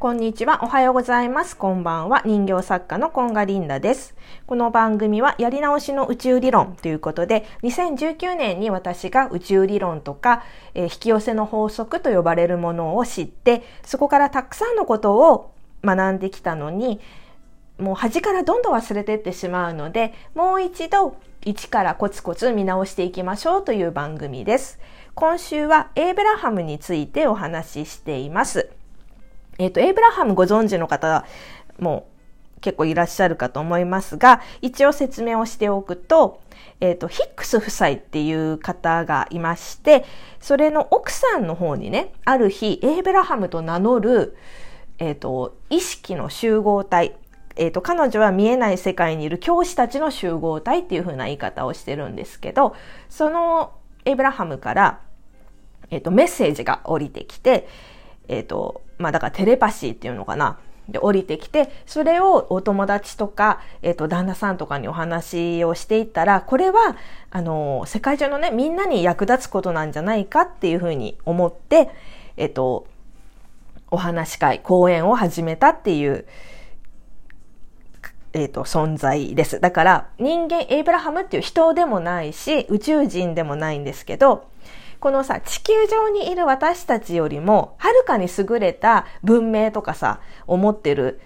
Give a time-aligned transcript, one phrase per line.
[0.00, 0.60] こんにちは。
[0.62, 1.56] おはようございます。
[1.56, 2.22] こんばんは。
[2.24, 4.14] 人形作家のコンガリンダです。
[4.46, 10.44] この番組はやり直しの宇宙理論ということで、2019年に私が宇宙理論とか、
[10.74, 15.50] えー、引き寄せの法則と呼ばれるものを知って、そこからたくさんのことを
[15.82, 17.00] 学んできたのに、
[17.80, 24.78] もう端からどんどん忘れてってしまうので、もう一度一からコツコツ見直していきましょうという番組です。
[25.16, 28.77] 今週はエイブラハムについてお話ししています。
[29.58, 31.24] えっ、ー、と、エイブラハムご存知の方
[31.78, 32.08] も
[32.60, 36.40] 結構いらっしゃるかと思いますが、一応説明をしておくと、
[36.80, 40.04] えっ、ー、と、ヒックス夫妻っていう方がいまして、
[40.40, 44.36] それの奥さんの方にね、ある日、エイブラハムと名乗る、
[44.98, 47.16] えっ、ー、と、意識の集合体、
[47.56, 52.74] えっ、と、彼女は見えない世界にいる教師たちの集合体っていう風な言い方をしてるんですけど、
[53.08, 53.72] その
[54.04, 55.00] エイブラハムから、
[55.90, 57.68] えっ、と、メッセージが降りてきて、
[58.28, 60.58] えっ、と、まあだからテレパシーっていうのかな。
[60.88, 66.96] で、降りてきて、それをお友達とか、えっ、ー、と、旦那さんとかにお話をしていったら、これは、
[67.30, 71.90] あの、世界中のね、みんなに役立つことなんじゃないかっていうふうに思って、
[72.38, 72.86] えっ、ー、と、
[73.90, 76.24] お話し会、講演を始めたっていう、
[78.32, 79.60] えっ、ー、と、存在です。
[79.60, 84.46] だから、人間、エイブラハムっていう人でもないし、宇宙人でもないんですけど、
[85.00, 91.20] このさ、地球上にいる私たちよりも、はるかに優れた文明とかさ、思ってる、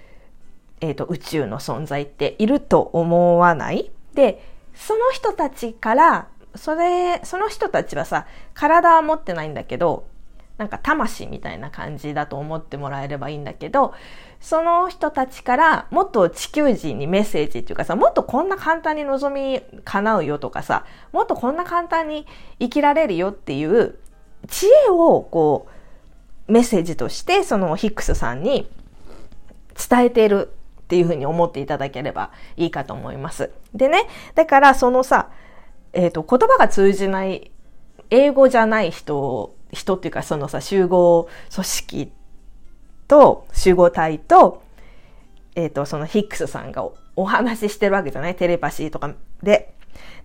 [0.81, 3.91] えっ、ー、と、宇宙の存在っていると思わない？
[4.15, 10.05] で、その人たちから、それ、その人たちはさ、体は持ってないんだけど、
[10.59, 13.95] なんか魂みたいな感じだと思ってもらえればいいんだけど、
[14.41, 22.27] その人たちからもっと地球人にメッセージっていうかさ、もっとこんな簡単に望み叶うよとかさ、もっとこんな簡単に
[22.59, 23.99] 生きられるよっていう
[24.49, 25.69] 知恵をこ
[26.49, 28.69] う、メッセージとしてそのヒックスさんに
[29.89, 30.51] 伝えている
[30.83, 33.51] っていうふうに思っていただければいいかと思います。
[33.75, 35.31] でね、だからそのさ、
[35.95, 37.51] えっ、ー、と、言葉が通じない、
[38.11, 42.13] 英語じゃない人、人っていうかそのさ、集合組織
[43.09, 44.63] と、集合体と、
[45.55, 48.37] えっ、ー、と、そのヒックスさんがお話ししてるわけじゃない？
[48.37, 49.75] テレパシーとかで。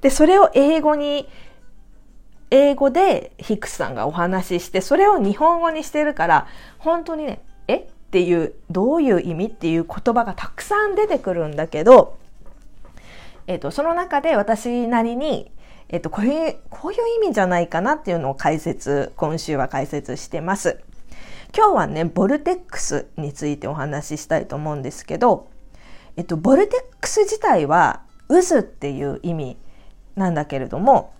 [0.02, 1.28] で、それを英語に、
[2.50, 6.47] 英語でヒックスさんがお話しして、それを日本語にしてるから、
[6.78, 7.75] 本当にね、え？
[7.75, 12.18] っていう、どういう意味っていう言葉がたくさん出てくるんだけど、
[13.47, 15.52] えっ、ー、と、その中で私なりに、
[15.90, 20.81] えっ、と、こういう、こういう意味じゃないかなっていうのを解説、今週は解説してます。
[21.56, 25.50] 今日はね、ボルテックスについてお話ししたいと思うんですけど、
[26.18, 29.58] えっと、ボルテックス自体は渦っていう意味
[30.16, 31.14] なんだけれども、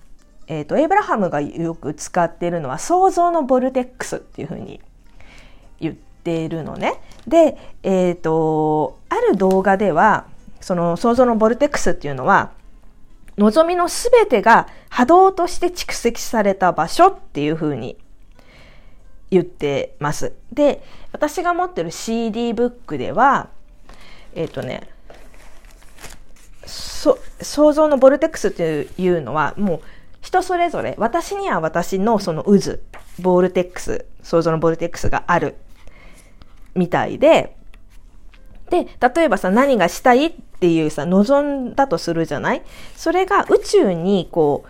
[0.48, 4.82] えっと、エイブラハムがよく使っているのは想像のボルテックスっていうふうに
[5.80, 6.96] 言っているのね。
[7.28, 10.26] で、えっ、と、ある動画では、
[10.60, 12.52] その想像のボルテックスっていうのは、
[13.38, 17.98] 望みのすべてが波動として蓄積された場所っていうふうに
[19.30, 20.34] 言ってます。
[20.52, 23.50] で、私が持ってる CD ブックでは、
[24.34, 24.90] えっ、ー、とね、
[26.66, 29.82] そ、想像のボルテックスというのは、もう
[30.22, 32.80] 人それぞれ、私には私のその渦、
[33.20, 35.56] ボルテックス、想像のボルテックスがある
[36.76, 37.56] みたいで、
[38.70, 42.64] で、例えばさ、何がしたいっていうさ、望んだとするじゃない？
[42.96, 44.70] それが宇宙にこう、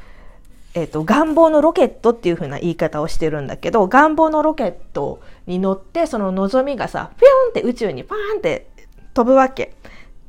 [0.74, 8.68] えっ、ー、と、願望のロケットっていう風な言い方をしてるんだけど、願望のロケットに乗って、その望みがさ、ピョンって宇宙にパーンって
[9.14, 9.74] 飛ぶわけ。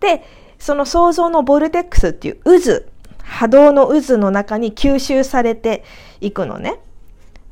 [0.00, 0.24] で、
[0.58, 2.82] その想像のボルテックスっていう渦、
[3.22, 5.84] 波動の渦の中に吸収されて
[6.20, 6.78] いくのね。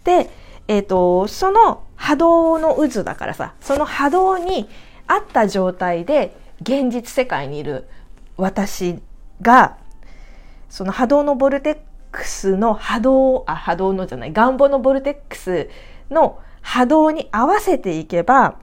[0.05, 0.31] で、
[0.69, 4.69] えっ、ー、と、その波動の渦だからさ、その波動に
[5.07, 7.89] 合った状態で現実世界にいる
[8.37, 8.99] 私
[9.43, 9.79] が、
[10.69, 11.79] その波動のボルテッ
[12.13, 15.69] クスの波動、あ、波動のじゃない、願望のボルテックス
[16.11, 18.59] の波動に合わせていけば、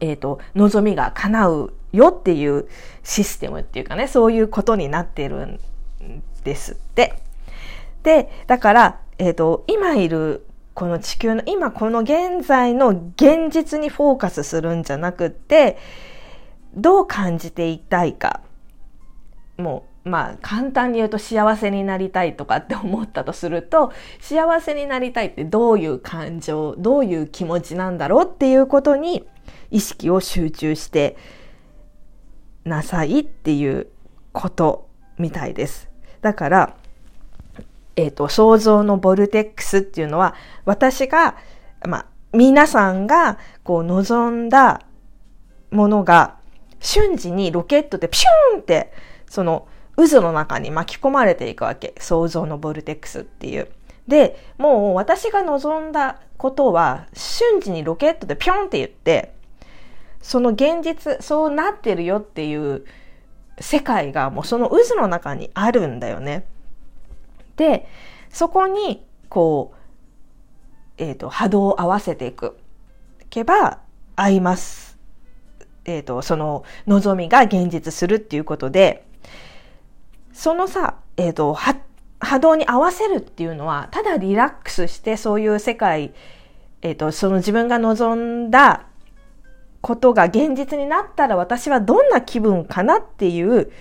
[0.00, 2.68] えっ、ー、と、望みが叶うよっていう
[3.02, 5.60] システムっていうかね、そういうことになってるん
[6.44, 7.22] ですって。
[8.02, 15.78] で、だから、えっ、ー、と、今いるこの地球の今この現在の現実にフォーカスするんじゃなくって、
[16.74, 18.40] どう感じていたいか。
[19.58, 29.26] もうまあ簡単に言うと幸せになりたいとかって思ったとすると幸せになりたいってどういう感情どういう気持ちなんだろうっていうことに
[29.70, 31.16] 意識を集中して
[32.64, 33.88] なさいっていう
[34.32, 34.88] こと
[35.18, 35.90] みたいです。
[36.20, 36.76] だから、
[37.96, 40.34] えっ、ー、と、想像のボルテックスっていうのは
[40.64, 41.36] 私が、
[41.86, 44.82] まあ、皆さんがこう望んだ
[45.70, 46.36] ものが
[46.82, 48.92] 瞬時にロケットでピューンって
[49.26, 51.94] その渦の中に巻き込まれていくわけ。
[51.98, 53.68] 想像のボルテックスっていう。
[54.08, 59.34] で、もう私が望んだことは瞬時にロケットでピョンって言って、
[60.20, 62.84] その現実、そうなってるよっていう
[63.58, 66.46] 世界がもうその渦の中にあるんだよね。
[67.56, 67.86] で、
[68.30, 72.58] そこにこう、えっ、ー、と、波動を合わせていく。
[73.30, 73.80] けば
[74.14, 74.91] 合います。
[75.84, 79.06] えっ、ー、と、その望みが現実するっていうことで、
[80.32, 86.12] そのさ、えっ、ー、と、波動に合わせるっていうのは、ただリラックスしてそういう世界、
[86.82, 88.86] えっ、ー、と、その自分が望んだ
[89.80, 93.72] ことが現実になったら私はどんな気分かなっていう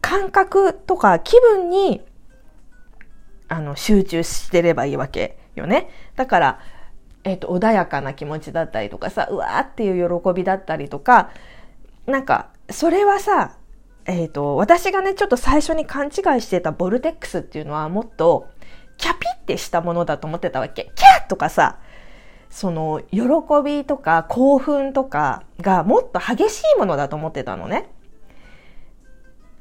[0.00, 2.02] 感覚とか気分に
[3.46, 5.90] あの集中してればいいわけよね。
[6.16, 6.60] だから、
[7.24, 11.30] えっ、と、穏やかな気持ちだったりとかさ、うわーっていう喜びだったりとか、
[12.06, 13.56] なんか、それはさ、
[14.06, 18.48] えっ、と、私がね、ちょっと最初に勘違いしてたボルテックスっていうのはもっと、
[18.96, 20.90] キャピってしたものだと思ってたわけ。
[20.94, 21.78] キャーとかさ、
[22.50, 23.20] その、喜
[23.64, 27.90] びとか興奮とかがもっと激しいものだと思ってたのね。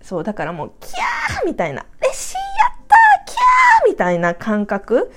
[0.01, 2.39] そう、だからもう、キャーみたいな、嬉しいや
[2.73, 5.11] ったーキャーみたいな感覚。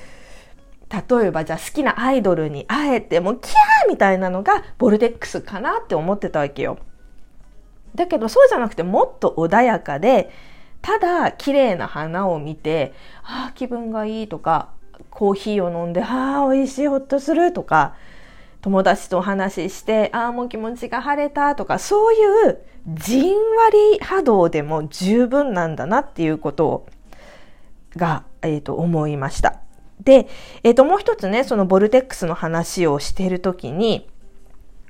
[0.90, 6.78] 例えばじゃあ好きなアイドルに会えてもキャーみたいなのがボルテックスかなって思ってたわけよ。
[7.94, 10.30] だけどそうじゃなくてもっと穏やかで、
[10.82, 12.92] ただ綺麗な花を見て、
[13.22, 14.70] ああ、気分がいいとか、
[15.10, 17.94] コーヒーを飲んで、ああ、美味しい、ほっとするとか、
[18.60, 22.58] 友達とお話しして、ああ、もう気持ちが晴れたとか、そういう
[22.88, 26.86] じんわり波動でも十分なんだなっていうこと
[27.96, 29.60] が、え、ー、と、思いました。
[30.00, 30.28] で、
[30.62, 34.08] えっ、ー、と、もう一つね、そのボルテックスの話をしているときに、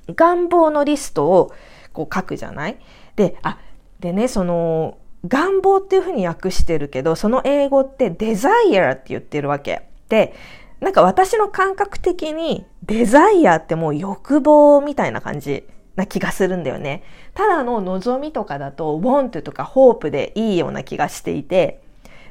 [0.08, 1.52] 願望のリストを
[1.92, 2.78] こう書くじゃない？
[3.16, 3.58] で、あ、
[3.98, 4.98] でね、その、
[5.28, 9.82] 願望っていうふうに訳してるけど、その英語ってデザイアって言ってるわけ。
[10.08, 10.34] で、
[10.80, 17.02] なんか私の感覚的にデザイアってもう欲望みたいな感じな気がするんだよね。
[17.34, 21.82] ただの望みとかだと want とか hop でいいような気がしていて、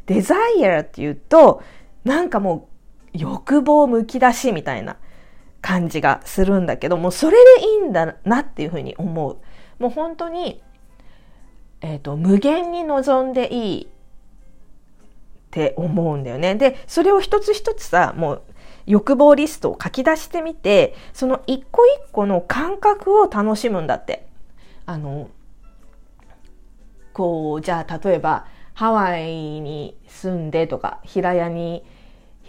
[0.08, 1.62] デザイアって言うと、
[2.04, 2.69] なんかもう
[3.19, 4.98] 欲望むき出しみたいな
[5.62, 9.38] 感じがするんだけど、もうそれでいいんだなっていうふうに思う。
[9.80, 10.62] もう本当に、
[11.81, 13.88] えっ、ー、と、無限に望んでいいっ
[15.51, 16.56] て思うんだよね。
[16.56, 18.42] で、それを一つ一つさ、もう
[18.86, 24.27] 欲望リストを書き出してみて、その一個一個の感覚を楽しむんだって。
[24.86, 25.30] あの、
[27.13, 31.83] こう、じゃあ例えば、ハワイに住んでとか、平屋に、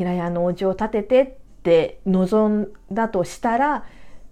[0.00, 3.84] 平屋のお家を建ててって望んだとしたら、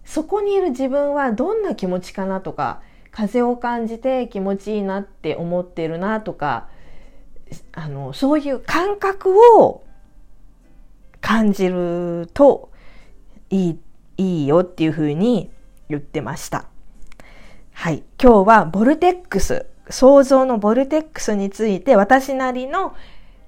[0.03, 2.81] そこにいる自分はどんな気持ちかなとか、
[3.11, 6.69] 風を感じて気持ちいいなって思ってるなとか、
[7.73, 9.85] あの、そういう感覚を
[11.21, 12.71] 感じると
[13.51, 13.81] いい、
[14.17, 15.51] いいよっていうふうに
[15.91, 16.65] 言ってました。
[17.75, 18.03] はい。
[18.19, 22.95] 今日はボルテックス、想像のボルテックスについて私なりの、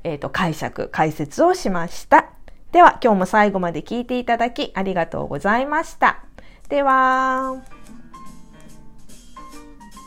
[0.05, 2.31] えーと解釈、解説をしました。
[2.73, 6.25] では今日も最後まで聞いていただきありがとうございました。
[6.69, 7.80] では。